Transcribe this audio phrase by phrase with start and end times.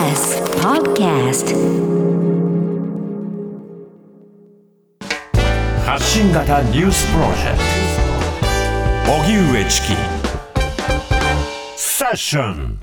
[0.00, 1.54] TBS Podcast.
[5.84, 7.58] 発信型ニュースプロジェク
[9.04, 9.12] ト。
[9.12, 9.88] 荻上チキ。
[11.76, 12.80] セッション。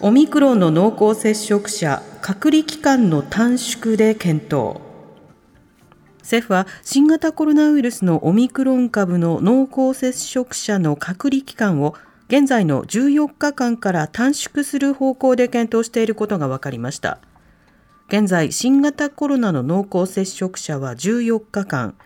[0.00, 4.76] オミクロンの濃厚接触者隔離期間の短縮で検討。
[6.18, 11.94] 政府は新型コロナウイルスのオミクロン株の濃厚接触者の隔離期間を
[12.30, 17.18] 現在の14日間から短縮する方向で検討していることが分かりました。
[18.06, 21.96] 現在、新型コロナの濃厚接触者は14日間、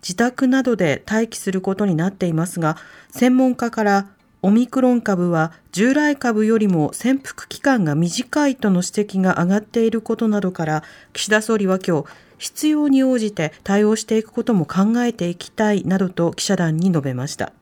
[0.00, 2.76] 自宅などで待機することになっていますが、
[3.10, 4.06] 専門家から
[4.40, 17.52] オミクロン株は従来株よりも潜伏期間が短いとの指摘が上がっていることなどから、岸田総理は今日、必要に応じて対応していくことも考えていきたいなどと記者団に述べました。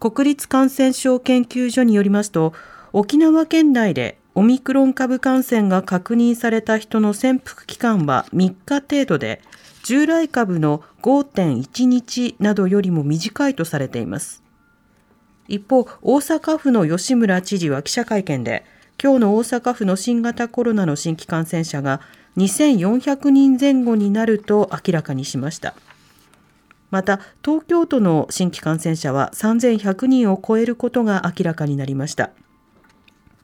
[0.00, 2.52] 国立感染症研究所によりますと、
[2.92, 9.42] 沖縄県内でオミクロン株感染が確認された人の潜伏期間は3日程度で、
[9.82, 14.42] 従来株の5.1日などよりも短いとされています。
[15.48, 18.64] 一方、大阪府の吉村知事は記者会見で、
[19.02, 22.00] 今日の大阪府の新型コロナの新規感染者が
[22.36, 25.74] 2400人前後になると明らかにしました。
[26.90, 32.30] また東京都の新規感染者は3100人を超えることが明らかになりました。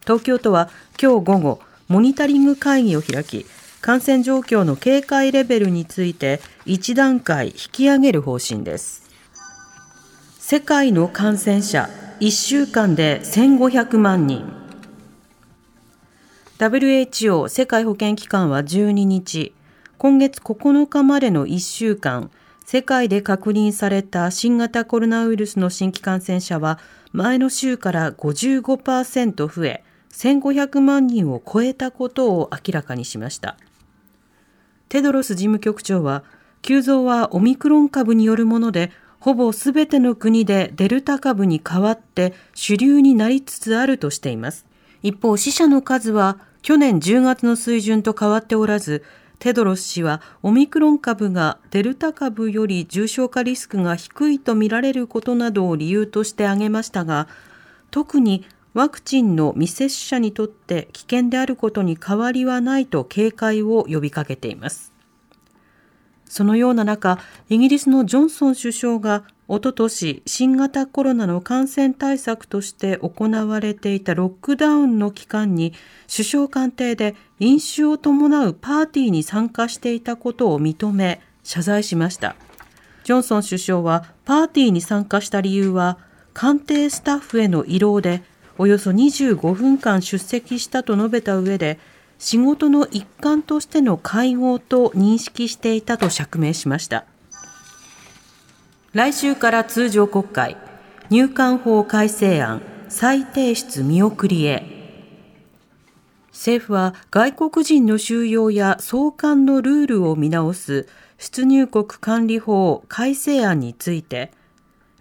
[0.03, 0.69] 東京都は
[1.01, 3.47] 今日午後モニタリング会議を開き
[3.81, 9.11] 感染状況の警戒レベルについて1段階引き上げる方針です。
[10.39, 11.89] 世界の感染者
[12.21, 14.51] 1週間で1500万人。
[16.59, 19.53] WHO 世界保健機関は12日。
[19.99, 22.31] 今月9日までの1週間
[22.65, 26.79] 世界で確認された新型コロナウイルスの新規感染者は
[27.13, 33.57] 前の週から55%増え、1500万人を超えたことを明らかにしました。
[34.89, 36.25] テドロス事務局長は、
[36.63, 44.67] 急増はオミクロン株によるもので、ほぼすべての国でデルタ株に代わって主流になりつつあるとしています。
[45.03, 49.05] 一方、死者の数は去年10月の水準と変わっておらず、
[49.45, 57.29] テドロス氏はオミクロン株がデルタ株より重症化リスクが低いとみられることなどを理由として挙げましたが
[57.91, 64.95] 特にワクチンの未接種者にとって危険であることに変わりはないと警戒を呼びかけています。
[66.25, 67.19] そのような中、
[67.51, 75.75] イギリスのジョンソン首相がおととし新型コロナの感染対策として行われていたロックダウンの期間に
[76.11, 82.37] 首相官邸で飲酒を伴うパーティーに参加していたことを認め謝罪しました。
[83.05, 85.99] ジョンソン首相はパーティーに参加した理由は
[86.33, 88.23] 官邸スタッフへの慰労で
[88.57, 91.79] およそ25分間出席したと述べた上で
[92.19, 97.05] 仕事の一環としての会合と認識していたと釈明しました。
[98.95, 100.57] 来週から通常国会、
[101.11, 104.63] 入管法改正案、再提出見送りへ。
[106.31, 110.89] 政府は外国人の収容や送還のルールを見直す
[111.19, 114.31] 出入国管理法改正案について、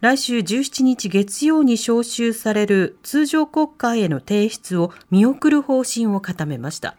[0.01, 6.95] 来週17日月曜に召集される通常国会への提出を見送る方針を固めました。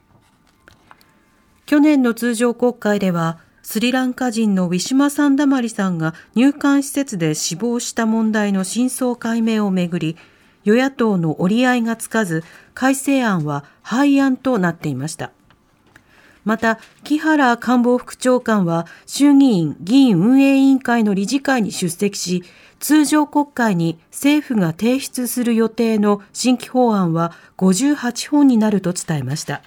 [1.67, 10.19] 去年の通常国会では、スリランカ人のウィシュマ・サンダマリさんが入管施設で死亡した問題の真相解明をめぐり、
[10.65, 15.33] 与野党の折り合いがつかず、改正案は廃案となっていました。
[16.45, 22.45] また、木原官房副長官は衆議院議員運営委員会の理事会に出席し、
[22.81, 29.63] 通常国会に政府が提出する予定の新規法案は58本になると伝えました。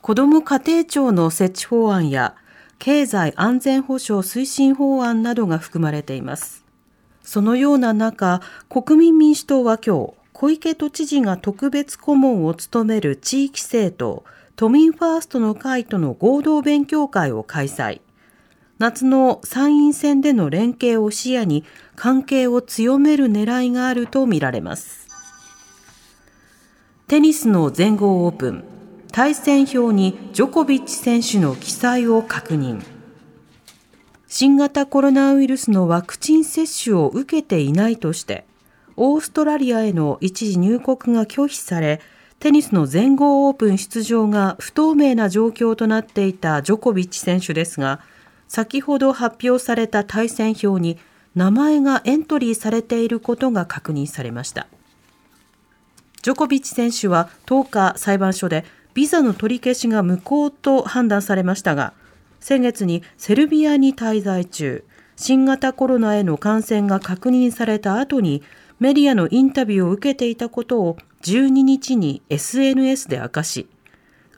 [0.00, 2.34] 子ども家庭庁の設置法案や
[2.80, 6.64] 経済安全保障推進法案などが含まれています。
[7.22, 14.24] そのような中、国民民主党は今日、小池都知事が特別顧問を務める地域政党、
[14.56, 18.00] 都民ファーストの会との合同勉強会を開催。
[18.78, 21.64] 夏の参院選での連携を視野に
[21.96, 25.06] 関係を強める狙いがあるとみられます。
[27.08, 28.79] テニスの全豪オープン。
[29.12, 32.82] 対戦表にジョコビッチ選手の記載を確認。
[34.26, 38.44] 新型コロナウイルスのワクチン接種を受けていないとして、
[38.96, 42.00] オーストラリアへの一時入国が拒否され、
[42.38, 48.00] テニスの全豪オープン出場が不透明な状況となっていたジョコビッチ選手ですが、
[48.46, 50.98] 先ほど発表された対戦表に
[51.34, 54.68] 名前がエントリーされていることが確認されました。
[56.22, 58.64] ジョコビッチ選手は10日裁判所で
[58.94, 61.92] ビザの取り消しが無効と判断されましたが
[62.40, 64.84] 先月にセルビアに滞在中
[65.16, 68.42] 新型コロナへの感染が確認された後に
[68.78, 73.68] メディアのインタビューを受けていたことを12日に SNS で明かし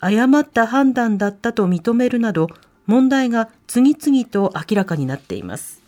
[0.00, 2.48] 誤った判断だったと認めるなど
[2.86, 5.80] 問題が次々と明らかになっています。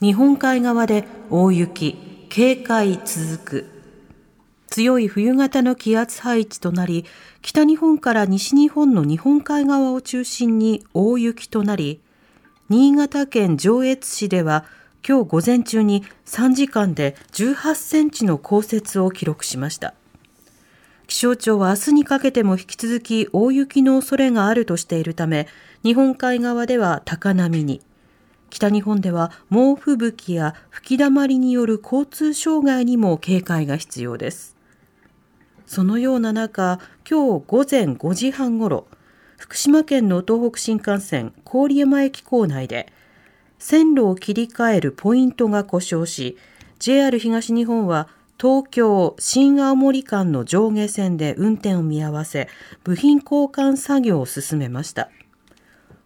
[0.00, 1.96] 日本海側で大雪
[2.28, 3.77] 警戒続く。
[4.78, 7.04] 強い冬型の気圧配置となり
[7.42, 12.00] 北日本から西日本の日本海側を中心に大雪となり
[12.68, 14.64] 新潟県上越市では
[15.04, 19.94] 今日午前中に3時間で18センチの降雪を記録しました。
[21.08, 25.48] 気象庁は明日にかけても引き続き大雪の恐れがあるとしているため
[25.82, 27.80] 日本海側では高波に。
[28.48, 34.57] 北日本では猛吹雪や吹きだまりによる交通障害にも警戒が必要です。
[35.68, 38.86] そのような中今日午前5時半ごろ
[39.36, 42.90] 福島県の東北新幹線郡山駅構内で
[43.58, 46.38] 線路を切り替えるポイントが故障し
[46.78, 48.08] JR 東日本は
[48.40, 52.48] 東京新青森間の上下線で運転を見合わせ
[52.82, 55.10] 部品交換作業を進めました。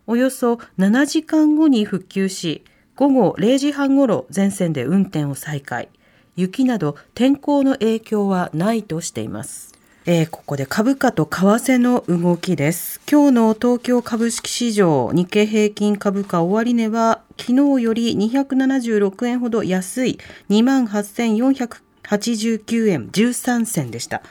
[0.06, 2.64] およそ7時間後に復旧し
[2.96, 5.88] 午後0時半ごろ全線で運転を再開。
[6.36, 9.72] 雪など天候の影響はないとしています
[10.04, 13.00] えー、ここで株価と為替の動きです。
[13.08, 20.18] 今日の東京株式市場日経平均株価終値は昨日より276円ほど安い
[20.50, 24.22] 28,489円13銭でした。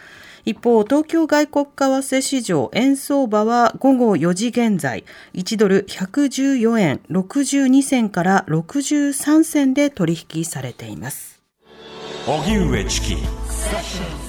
[0.43, 5.05] 一方、東京外国為替市場円相場は午後4時現在、
[5.35, 11.30] 1ドル114円62銭から63銭で取引されています。
[12.27, 14.20] 荻上チキ。